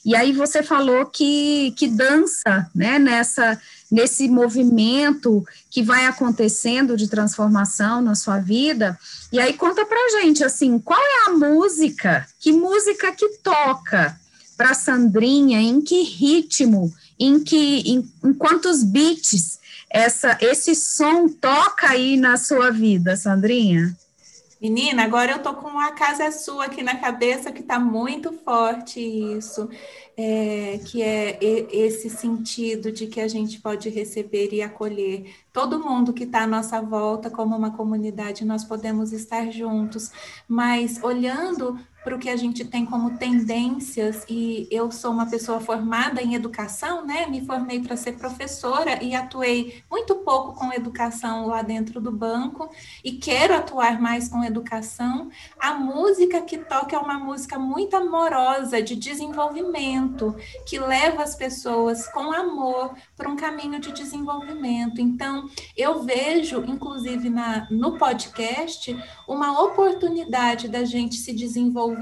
E 0.06 0.16
aí 0.16 0.32
você 0.32 0.62
falou 0.62 1.08
que, 1.08 1.74
que 1.76 1.88
dança, 1.88 2.70
né, 2.76 3.00
nessa, 3.00 3.60
nesse 3.92 4.28
movimento 4.30 5.44
que 5.72 5.82
vai 5.82 6.06
acontecendo 6.06 6.96
de 6.96 7.08
transformação 7.08 8.04
na 8.04 8.14
sua 8.14 8.38
vida. 8.38 8.96
E 9.32 9.40
aí 9.40 9.54
conta 9.54 9.84
pra 9.84 10.22
gente, 10.22 10.44
assim, 10.44 10.78
qual 10.78 11.02
é 11.02 11.30
a 11.30 11.34
música, 11.34 12.28
que 12.40 12.52
música 12.52 13.12
que 13.14 13.30
toca 13.42 14.16
para 14.56 14.76
Sandrinha, 14.76 15.60
em 15.60 15.82
que 15.82 16.04
ritmo, 16.04 16.94
em 17.20 17.44
que, 17.44 17.80
em, 17.80 18.08
em 18.24 18.32
quantos 18.32 18.84
beats 18.84 19.65
essa, 19.96 20.38
esse 20.42 20.75
som 20.75 21.30
toca 21.30 21.88
aí 21.88 22.18
na 22.18 22.36
sua 22.36 22.70
vida, 22.70 23.16
Sandrinha? 23.16 23.96
Menina, 24.62 25.04
agora 25.04 25.32
eu 25.32 25.40
tô 25.40 25.54
com 25.54 25.80
a 25.80 25.92
casa 25.92 26.32
sua 26.32 26.66
aqui 26.66 26.84
na 26.84 26.96
cabeça 26.96 27.52
que 27.52 27.64
tá 27.64 27.80
muito 27.80 28.34
forte 28.34 29.00
isso, 29.00 29.70
é, 30.18 30.80
que 30.86 31.02
é 31.02 31.38
esse 31.42 32.10
sentido 32.10 32.92
de 32.92 33.08
que 33.08 33.22
a 33.22 33.28
gente 33.28 33.62
pode 33.62 33.90
receber 33.90 34.50
e 34.52 34.62
acolher 34.62 35.34
todo 35.54 35.80
mundo 35.80 36.14
que 36.14 36.24
está 36.24 36.42
à 36.42 36.48
nossa 36.48 36.82
volta 36.82 37.30
como 37.30 37.56
uma 37.56 37.72
comunidade, 37.72 38.44
nós 38.44 38.66
podemos 38.66 39.14
estar 39.14 39.50
juntos, 39.50 40.12
mas 40.48 41.02
olhando 41.02 41.80
para 42.06 42.16
o 42.16 42.20
que 42.20 42.30
a 42.30 42.36
gente 42.36 42.64
tem 42.64 42.86
como 42.86 43.18
tendências, 43.18 44.24
e 44.30 44.68
eu 44.70 44.92
sou 44.92 45.12
uma 45.12 45.26
pessoa 45.26 45.60
formada 45.60 46.22
em 46.22 46.36
educação, 46.36 47.04
né? 47.04 47.26
Me 47.26 47.44
formei 47.44 47.80
para 47.80 47.98
ser 47.98 48.12
professora 48.12 49.04
e 49.04 49.16
atuei 49.16 49.84
muito 49.90 50.14
pouco 50.18 50.54
com 50.54 50.72
educação 50.72 51.48
lá 51.48 51.64
dentro 51.64 52.00
do 52.00 52.12
banco 52.12 52.70
e 53.04 53.14
quero 53.14 53.56
atuar 53.56 54.00
mais 54.00 54.30
com 54.30 54.44
educação. 54.44 55.32
A 55.60 55.74
música 55.74 56.42
que 56.42 56.60
toca 56.60 56.96
é 56.96 57.00
uma 57.00 57.18
música 57.18 57.58
muito 57.58 57.96
amorosa, 57.96 58.84
de 58.84 58.96
desenvolvimento, 58.96 60.36
que 60.68 60.78
leva 60.78 61.24
as 61.24 61.36
pessoas 61.36 62.08
com 62.10 62.32
amor 62.32 62.94
para 63.18 63.28
um 63.28 63.36
caminho 63.36 63.80
de 63.80 63.92
desenvolvimento. 63.92 65.02
Então, 65.02 65.50
eu 65.76 66.04
vejo, 66.04 66.64
inclusive 66.68 67.32
na, 67.32 67.68
no 67.72 67.98
podcast, 67.98 68.96
uma 69.28 69.60
oportunidade 69.64 70.68
da 70.68 70.86
gente 70.86 71.16
se 71.16 71.34
desenvolver 71.34 71.95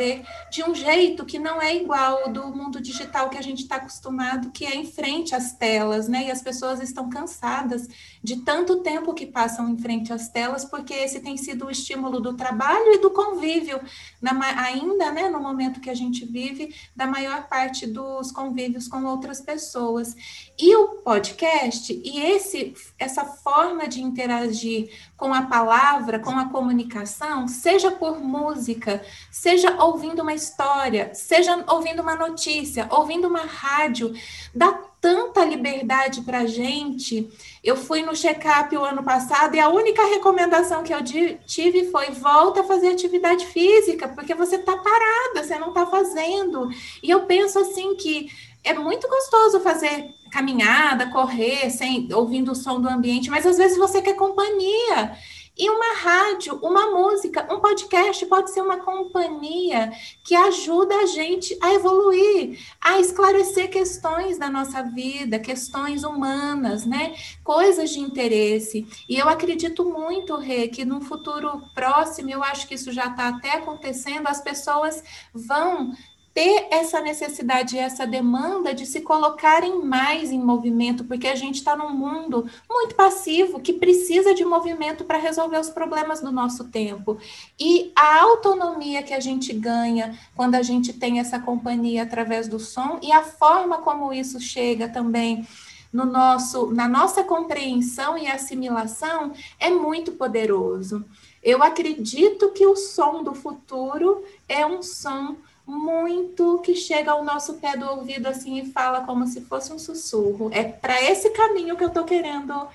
de 0.50 0.64
um 0.64 0.74
jeito 0.74 1.26
que 1.26 1.40
não 1.40 1.62
é 1.62 1.76
igual 1.76 2.32
do 2.32 2.48
mundo 2.48 2.82
digital 2.82 3.30
que 3.30 3.38
a 3.38 3.42
gente 3.42 3.64
está 3.64 3.78
acostumado, 3.78 4.52
que 4.52 4.66
é 4.66 4.76
em 4.76 4.86
frente 4.86 5.36
às 5.36 5.54
telas, 5.54 6.08
né? 6.08 6.26
E 6.26 6.32
as 6.32 6.42
pessoas 6.42 6.82
estão 6.82 7.10
cansadas 7.10 7.88
de 8.24 8.38
tanto 8.38 8.82
tempo 8.82 9.14
que 9.14 9.26
passam 9.26 9.70
em 9.70 9.78
frente 9.78 10.14
às 10.14 10.30
telas, 10.30 10.64
porque 10.66 10.94
esse 10.94 11.20
tem 11.20 11.38
sido 11.38 11.66
o 11.66 11.72
estímulo 11.72 12.20
do 12.20 12.34
trabalho 12.36 12.94
e 12.94 13.00
do 13.00 13.12
convívio, 13.12 13.82
na, 14.22 14.32
ainda, 14.62 15.12
né, 15.12 15.30
no 15.30 15.40
momento 15.40 15.82
que 15.82 15.90
a 15.90 15.96
gente 15.96 16.26
vive, 16.26 16.74
da 16.96 17.06
maior 17.06 17.48
parte 17.48 17.86
dos 17.86 18.32
convívios 18.32 18.88
com 18.88 19.04
outras 19.04 19.42
pessoas. 19.42 20.16
E 20.58 20.76
o 20.76 21.02
podcast 21.04 21.94
e 22.04 22.20
esse 22.20 22.74
essa 22.98 23.26
forma 23.26 23.88
de 23.88 24.02
interagir 24.02 24.90
com 25.18 25.34
a 25.34 25.44
palavra, 25.44 26.20
com 26.20 26.38
a 26.38 26.50
comunicação, 26.50 27.48
seja 27.48 27.92
por 27.92 28.20
música, 28.20 29.04
seja 29.32 29.83
ouvindo 29.84 30.22
uma 30.22 30.34
história, 30.34 31.12
seja 31.14 31.64
ouvindo 31.68 32.02
uma 32.02 32.16
notícia, 32.16 32.88
ouvindo 32.90 33.28
uma 33.28 33.42
rádio, 33.42 34.14
dá 34.54 34.72
tanta 35.02 35.44
liberdade 35.44 36.22
para 36.22 36.46
gente. 36.46 37.30
Eu 37.64 37.76
fui 37.76 38.02
no 38.02 38.16
check-up 38.16 38.76
o 38.76 38.86
ano 38.86 39.04
passado 39.04 39.56
e 39.56 39.60
a 39.60 39.68
única 39.68 40.04
recomendação 40.06 40.84
que 40.84 40.94
eu 40.94 41.04
tive 41.46 41.92
foi 41.92 42.12
volta 42.12 42.62
a 42.62 42.64
fazer 42.64 42.90
atividade 42.90 43.46
física, 43.48 44.08
porque 44.08 44.34
você 44.34 44.56
está 44.56 44.78
parada, 44.78 45.44
você 45.44 45.60
não 45.60 45.70
está 45.70 45.86
fazendo. 45.86 46.70
E 47.02 47.10
eu 47.10 47.26
penso 47.26 47.60
assim 47.60 47.96
que 47.96 48.30
é 48.64 48.74
muito 48.74 49.10
gostoso 49.10 49.60
fazer 49.60 50.14
caminhada, 50.32 51.12
correr, 51.12 51.70
sem 51.70 52.08
ouvindo 52.14 52.54
o 52.54 52.56
som 52.56 52.80
do 52.80 52.90
ambiente, 52.90 53.30
mas 53.30 53.46
às 53.46 53.58
vezes 53.58 53.78
você 53.78 54.02
quer 54.02 54.16
companhia. 54.16 55.18
E 55.56 55.70
uma 55.70 55.94
rádio, 55.96 56.60
uma 56.64 56.90
música, 56.90 57.48
um 57.54 57.60
podcast 57.60 58.26
pode 58.26 58.52
ser 58.52 58.62
uma 58.62 58.78
companhia 58.78 59.92
que 60.24 60.36
ajuda 60.36 60.96
a 60.96 61.06
gente 61.06 61.56
a 61.62 61.74
evoluir, 61.74 62.60
a 62.82 63.00
esclarecer 63.00 63.70
questões 63.70 64.40
da 64.40 64.50
nossa 64.50 64.82
vida, 64.82 65.38
questões 65.38 66.04
humanas, 66.04 66.88
né? 66.88 67.14
Coisas 67.44 67.92
de 67.92 68.00
interesse. 68.00 68.88
E 69.08 69.16
eu 69.16 69.30
acredito 69.30 69.86
muito, 69.86 70.36
Rê, 70.38 70.68
que 70.68 70.84
num 70.84 71.02
futuro 71.02 71.62
próximo, 71.76 72.32
eu 72.32 72.44
acho 72.44 72.68
que 72.68 72.74
isso 72.74 72.92
já 72.92 73.06
está 73.08 73.28
até 73.28 73.52
acontecendo, 73.52 74.28
as 74.28 74.42
pessoas 74.42 75.04
vão 75.32 75.94
ter 76.34 76.68
essa 76.72 77.00
necessidade, 77.00 77.78
essa 77.78 78.08
demanda 78.08 78.74
de 78.74 78.86
se 78.86 79.02
colocarem 79.02 79.84
mais 79.86 80.32
em 80.32 80.40
movimento, 80.40 81.04
porque 81.04 81.28
a 81.28 81.36
gente 81.36 81.56
está 81.56 81.76
num 81.76 81.92
mundo 81.92 82.50
muito 82.68 82.96
passivo 82.96 83.60
que 83.60 83.74
precisa 83.74 84.34
de 84.34 84.44
movimento 84.44 85.04
para 85.04 85.20
resolver 85.20 85.60
os 85.60 85.70
problemas 85.70 86.22
do 86.22 86.32
nosso 86.32 86.70
tempo. 86.70 87.20
E 87.60 87.92
a 87.96 88.22
autonomia 88.22 89.04
que 89.04 89.14
a 89.14 89.20
gente 89.20 89.54
ganha 89.54 90.18
quando 90.36 90.56
a 90.56 90.64
gente 90.64 90.92
tem 90.92 91.20
essa 91.20 91.40
companhia 91.40 92.02
através 92.02 92.48
do 92.48 92.60
som 92.60 92.98
e 93.02 93.12
a 93.12 93.22
forma 93.22 93.78
como 93.78 94.12
isso 94.12 94.40
chega 94.40 94.90
também 94.90 95.48
no 95.92 96.06
nosso, 96.06 96.72
na 96.74 96.90
nossa 96.90 97.24
compreensão 97.24 98.18
e 98.18 98.26
assimilação 98.26 99.32
é 99.60 99.70
muito 99.70 100.14
poderoso. 100.14 101.06
Eu 101.44 101.62
acredito 101.62 102.50
que 102.50 102.66
o 102.66 102.76
som 102.76 103.24
do 103.24 103.36
futuro 103.36 104.24
é 104.50 104.66
um 104.66 104.82
som 104.82 105.36
muito 105.66 106.60
que 106.60 106.76
chega 106.76 107.12
ao 107.12 107.24
nosso 107.24 107.54
pé 107.56 107.78
do 107.78 107.86
ouvido 107.86 108.28
assim 108.28 108.60
e 108.60 108.72
fala 108.72 109.02
como 109.02 109.26
se 109.28 109.42
fosse 109.42 109.72
um 109.72 109.80
sussurro. 109.80 110.50
É 110.52 110.64
para 110.64 111.02
esse 111.02 111.30
caminho 111.32 111.78
que 111.78 111.84
eu 111.84 111.88
estou 111.88 112.04
querendo 112.04 112.68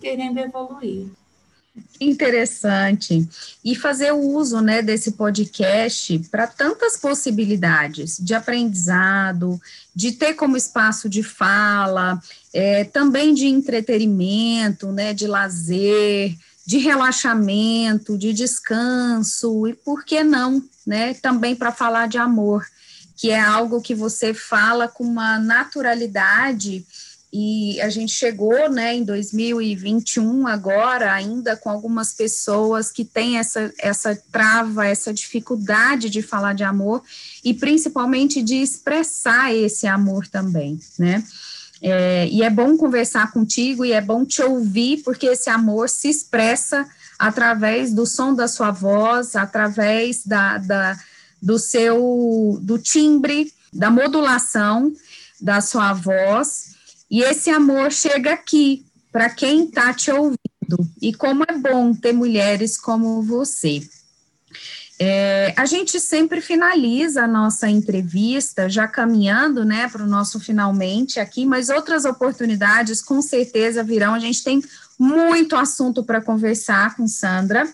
querendo 0.00 0.38
evoluir. 0.38 1.08
Interessante. 2.00 3.28
E 3.64 3.74
fazer 3.74 4.12
o 4.12 4.20
uso 4.20 4.60
né, 4.60 4.80
desse 4.80 5.12
podcast 5.12 6.18
para 6.30 6.46
tantas 6.46 6.96
possibilidades 6.96 8.18
de 8.18 8.34
aprendizado, 8.34 9.60
de 9.94 10.12
ter 10.12 10.34
como 10.34 10.56
espaço 10.56 11.08
de 11.08 11.22
fala, 11.22 12.20
é, 12.52 12.84
também 12.84 13.34
de 13.34 13.46
entretenimento, 13.46 14.90
né, 14.92 15.12
de 15.12 15.26
lazer, 15.26 16.34
de 16.66 16.78
relaxamento, 16.78 18.18
de 18.18 18.32
descanso, 18.32 19.68
e 19.68 19.74
por 19.74 20.04
que 20.04 20.24
não, 20.24 20.62
né? 20.84 21.14
Também 21.14 21.54
para 21.54 21.70
falar 21.70 22.08
de 22.08 22.18
amor, 22.18 22.66
que 23.16 23.30
é 23.30 23.40
algo 23.40 23.80
que 23.80 23.94
você 23.94 24.34
fala 24.34 24.88
com 24.88 25.04
uma 25.04 25.38
naturalidade 25.38 26.84
e 27.38 27.78
a 27.82 27.90
gente 27.90 28.12
chegou, 28.12 28.70
né, 28.70 28.94
em 28.94 29.04
2021 29.04 30.46
agora, 30.46 31.12
ainda 31.12 31.54
com 31.54 31.68
algumas 31.68 32.14
pessoas 32.14 32.90
que 32.90 33.04
têm 33.04 33.36
essa, 33.36 33.70
essa 33.78 34.16
trava, 34.32 34.86
essa 34.86 35.12
dificuldade 35.12 36.08
de 36.08 36.22
falar 36.22 36.54
de 36.54 36.64
amor 36.64 37.02
e 37.44 37.52
principalmente 37.52 38.42
de 38.42 38.56
expressar 38.56 39.54
esse 39.54 39.86
amor 39.86 40.26
também, 40.28 40.80
né? 40.98 41.22
É, 41.82 42.26
e 42.28 42.42
é 42.42 42.50
bom 42.50 42.76
conversar 42.76 43.30
contigo 43.32 43.84
e 43.84 43.92
é 43.92 44.00
bom 44.00 44.24
te 44.24 44.42
ouvir, 44.42 45.02
porque 45.04 45.26
esse 45.26 45.50
amor 45.50 45.88
se 45.88 46.08
expressa 46.08 46.86
através 47.18 47.92
do 47.92 48.06
som 48.06 48.34
da 48.34 48.48
sua 48.48 48.70
voz, 48.70 49.36
através 49.36 50.24
da, 50.24 50.58
da, 50.58 50.96
do 51.40 51.58
seu 51.58 52.58
do 52.62 52.78
timbre, 52.78 53.52
da 53.72 53.90
modulação 53.90 54.92
da 55.40 55.60
sua 55.60 55.92
voz, 55.92 56.74
e 57.10 57.22
esse 57.22 57.50
amor 57.50 57.92
chega 57.92 58.32
aqui 58.32 58.84
para 59.12 59.30
quem 59.30 59.64
está 59.64 59.92
te 59.92 60.10
ouvindo. 60.10 60.38
E 61.00 61.14
como 61.14 61.44
é 61.44 61.56
bom 61.56 61.94
ter 61.94 62.12
mulheres 62.12 62.76
como 62.76 63.22
você. 63.22 63.80
É, 64.98 65.52
a 65.56 65.66
gente 65.66 66.00
sempre 66.00 66.40
finaliza 66.40 67.24
a 67.24 67.28
nossa 67.28 67.68
entrevista, 67.68 68.68
já 68.68 68.88
caminhando 68.88 69.64
né, 69.64 69.88
para 69.88 70.02
o 70.02 70.06
nosso 70.06 70.40
finalmente 70.40 71.20
aqui, 71.20 71.44
mas 71.44 71.68
outras 71.68 72.06
oportunidades 72.06 73.02
com 73.02 73.20
certeza 73.20 73.84
virão. 73.84 74.14
A 74.14 74.18
gente 74.18 74.42
tem 74.42 74.62
muito 74.98 75.54
assunto 75.54 76.02
para 76.02 76.22
conversar 76.22 76.96
com 76.96 77.06
Sandra. 77.06 77.70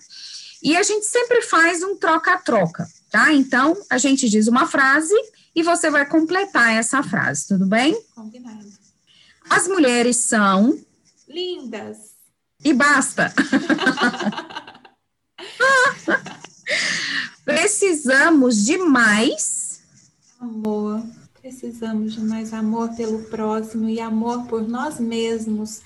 E 0.62 0.76
a 0.76 0.82
gente 0.82 1.06
sempre 1.06 1.42
faz 1.42 1.82
um 1.82 1.96
troca-troca, 1.96 2.88
tá? 3.10 3.32
Então, 3.32 3.76
a 3.90 3.98
gente 3.98 4.28
diz 4.28 4.46
uma 4.46 4.66
frase 4.66 5.14
e 5.54 5.62
você 5.62 5.90
vai 5.90 6.06
completar 6.06 6.72
essa 6.72 7.02
frase, 7.02 7.48
tudo 7.48 7.66
bem? 7.66 8.00
Combinado. 8.14 8.70
As 9.50 9.66
mulheres 9.66 10.16
são. 10.16 10.78
Lindas. 11.28 12.12
E 12.64 12.72
basta. 12.72 13.32
Precisamos 18.02 18.64
de 18.64 18.78
mais 18.78 19.80
amor. 20.40 21.04
Precisamos 21.40 22.14
de 22.14 22.20
mais 22.20 22.52
amor 22.52 22.88
pelo 22.96 23.22
próximo 23.24 23.88
e 23.88 24.00
amor 24.00 24.44
por 24.46 24.66
nós 24.66 24.98
mesmos. 24.98 25.80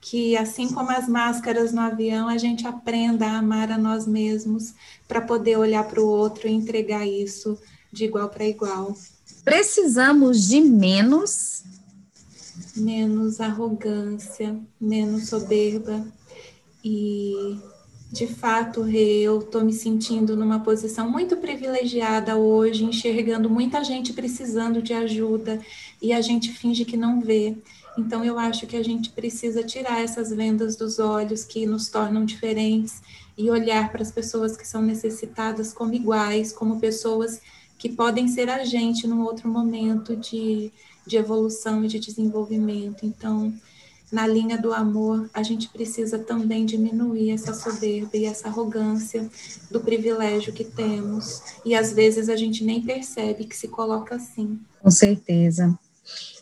Que 0.00 0.36
assim 0.36 0.68
como 0.72 0.90
as 0.90 1.08
máscaras 1.08 1.72
no 1.72 1.80
avião, 1.80 2.28
a 2.28 2.36
gente 2.36 2.66
aprenda 2.66 3.24
a 3.26 3.38
amar 3.38 3.70
a 3.70 3.78
nós 3.78 4.04
mesmos 4.04 4.74
para 5.06 5.20
poder 5.20 5.58
olhar 5.58 5.84
para 5.84 6.00
o 6.00 6.06
outro 6.08 6.48
e 6.48 6.52
entregar 6.52 7.06
isso 7.06 7.56
de 7.92 8.06
igual 8.06 8.28
para 8.28 8.44
igual. 8.44 8.96
Precisamos 9.44 10.48
de 10.48 10.60
menos 10.60 11.62
menos 12.76 13.40
arrogância, 13.40 14.58
menos 14.80 15.28
soberba 15.28 16.04
e 16.84 17.58
de 18.12 18.26
fato, 18.26 18.82
Rê, 18.82 19.20
eu 19.20 19.38
estou 19.38 19.64
me 19.64 19.72
sentindo 19.72 20.36
numa 20.36 20.58
posição 20.58 21.08
muito 21.08 21.36
privilegiada 21.36 22.36
hoje, 22.36 22.84
enxergando 22.84 23.48
muita 23.48 23.84
gente 23.84 24.12
precisando 24.12 24.82
de 24.82 24.92
ajuda 24.92 25.60
e 26.02 26.12
a 26.12 26.20
gente 26.20 26.50
finge 26.52 26.84
que 26.84 26.96
não 26.96 27.20
vê. 27.20 27.56
Então, 27.96 28.24
eu 28.24 28.36
acho 28.36 28.66
que 28.66 28.76
a 28.76 28.82
gente 28.82 29.10
precisa 29.10 29.62
tirar 29.62 30.02
essas 30.02 30.30
vendas 30.30 30.74
dos 30.74 30.98
olhos 30.98 31.44
que 31.44 31.64
nos 31.66 31.88
tornam 31.88 32.24
diferentes 32.24 33.00
e 33.38 33.48
olhar 33.48 33.92
para 33.92 34.02
as 34.02 34.10
pessoas 34.10 34.56
que 34.56 34.66
são 34.66 34.82
necessitadas 34.82 35.72
como 35.72 35.94
iguais, 35.94 36.52
como 36.52 36.80
pessoas 36.80 37.40
que 37.78 37.88
podem 37.88 38.26
ser 38.26 38.50
a 38.50 38.64
gente 38.64 39.06
num 39.06 39.22
outro 39.22 39.48
momento 39.48 40.16
de, 40.16 40.72
de 41.06 41.16
evolução 41.16 41.84
e 41.84 41.88
de 41.88 42.00
desenvolvimento. 42.00 43.06
Então, 43.06 43.54
na 44.10 44.26
linha 44.26 44.58
do 44.58 44.72
amor, 44.72 45.30
a 45.32 45.42
gente 45.42 45.68
precisa 45.68 46.18
também 46.18 46.66
diminuir 46.66 47.30
essa 47.30 47.54
soberba 47.54 48.16
e 48.16 48.24
essa 48.24 48.48
arrogância 48.48 49.28
do 49.70 49.80
privilégio 49.80 50.52
que 50.52 50.64
temos. 50.64 51.42
E 51.64 51.74
às 51.74 51.92
vezes 51.92 52.28
a 52.28 52.36
gente 52.36 52.64
nem 52.64 52.82
percebe 52.82 53.44
que 53.44 53.56
se 53.56 53.68
coloca 53.68 54.16
assim. 54.16 54.58
Com 54.82 54.90
certeza. 54.90 55.78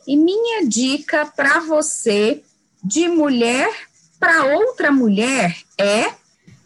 E 0.06 0.16
minha 0.16 0.66
dica 0.66 1.26
para 1.26 1.60
você, 1.60 2.42
de 2.82 3.08
mulher 3.08 3.70
para 4.18 4.56
outra 4.56 4.90
mulher, 4.90 5.56
é. 5.76 6.17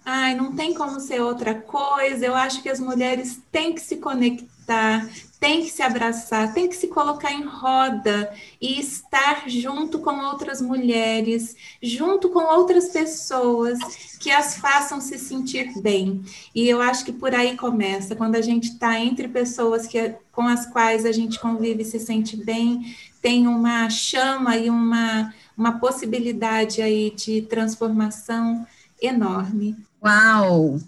Ai, 0.05 0.35
não 0.35 0.55
tem 0.55 0.75
como 0.75 0.99
ser 0.99 1.21
outra 1.21 1.55
coisa. 1.55 2.27
Eu 2.27 2.35
acho 2.35 2.61
que 2.63 2.69
as 2.69 2.81
mulheres 2.81 3.41
têm 3.53 3.73
que 3.73 3.81
se 3.81 3.99
conectar, 3.99 5.09
tem 5.39 5.63
que 5.63 5.71
se 5.71 5.81
abraçar, 5.81 6.53
tem 6.53 6.69
que 6.69 6.75
se 6.75 6.89
colocar 6.89 7.33
em 7.33 7.45
roda 7.45 8.33
e 8.61 8.81
estar 8.81 9.49
junto 9.49 10.01
com 10.01 10.19
outras 10.25 10.61
mulheres, 10.61 11.57
junto 11.81 12.31
com 12.31 12.41
outras 12.41 12.89
pessoas 12.89 13.79
que 14.19 14.31
as 14.31 14.57
façam 14.57 15.01
se 15.01 15.19
sentir 15.19 15.73
bem. 15.81 16.25
E 16.53 16.69
eu 16.69 16.81
acho 16.81 17.05
que 17.05 17.13
por 17.13 17.33
aí 17.33 17.57
começa, 17.57 18.17
quando 18.17 18.35
a 18.35 18.43
gente 18.43 18.71
está 18.71 18.99
entre 18.99 19.29
pessoas 19.29 19.87
que, 19.87 20.17
com 20.33 20.43
as 20.43 20.67
quais 20.67 21.07
a 21.07 21.13
gente 21.13 21.39
convive 21.39 21.83
e 21.83 21.87
se 21.87 22.01
sente 22.01 22.37
bem, 22.37 22.97
tem 23.21 23.47
uma 23.47 23.89
chama 23.89 24.57
e 24.57 24.69
uma, 24.69 25.33
uma 25.57 25.79
possibilidade 25.79 26.83
aí 26.83 27.13
de 27.13 27.43
transformação 27.43 28.67
enorme. 29.01 29.77
Uau! 30.03 30.81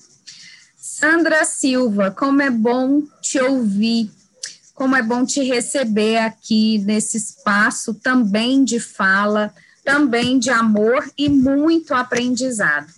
Sandra 0.77 1.45
Silva, 1.45 2.11
como 2.11 2.43
é 2.43 2.51
bom 2.51 3.03
te 3.21 3.41
ouvir 3.41 4.11
como 4.75 4.97
é 4.97 5.03
bom 5.03 5.25
te 5.25 5.41
receber 5.41 6.17
aqui 6.19 6.79
nesse 6.79 7.17
espaço 7.17 7.95
também 7.95 8.65
de 8.65 8.81
fala, 8.81 9.55
também 9.85 10.37
de 10.37 10.51
amor 10.51 11.09
e 11.17 11.29
muito 11.29 11.95
aprendizado. 11.95 12.89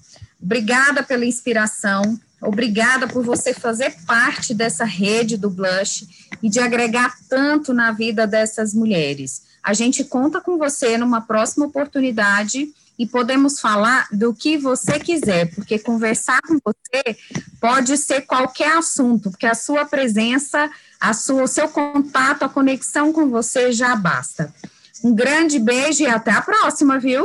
Obrigada 0.40 1.02
pela 1.02 1.26
inspiração, 1.26 2.18
Obrigada 2.40 3.08
por 3.08 3.24
você 3.24 3.54
fazer 3.54 3.96
parte 4.06 4.52
dessa 4.52 4.84
rede 4.84 5.36
do 5.36 5.48
Blush 5.48 6.06
e 6.42 6.48
de 6.48 6.60
agregar 6.60 7.16
tanto 7.28 7.72
na 7.72 7.92
vida 7.92 8.26
dessas 8.26 8.74
mulheres. 8.74 9.42
A 9.62 9.72
gente 9.72 10.04
conta 10.04 10.40
com 10.40 10.58
você 10.58 10.98
numa 10.98 11.22
próxima 11.22 11.66
oportunidade 11.66 12.68
e 12.98 13.06
podemos 13.06 13.60
falar 13.60 14.08
do 14.10 14.32
que 14.34 14.56
você 14.56 14.98
quiser, 14.98 15.54
porque 15.54 15.78
conversar 15.78 16.40
com 16.42 16.58
você 16.64 17.16
pode 17.60 17.96
ser 17.98 18.22
qualquer 18.22 18.76
assunto, 18.76 19.30
porque 19.30 19.46
a 19.46 19.54
sua 19.54 19.84
presença, 19.84 20.70
a 21.00 21.12
sua, 21.12 21.42
o 21.42 21.48
seu 21.48 21.68
contato, 21.68 22.44
a 22.44 22.48
conexão 22.48 23.12
com 23.12 23.28
você 23.28 23.72
já 23.72 23.94
basta. 23.94 24.52
Um 25.04 25.14
grande 25.14 25.58
beijo 25.58 26.02
e 26.02 26.06
até 26.06 26.30
a 26.30 26.40
próxima, 26.40 26.98
viu? 26.98 27.24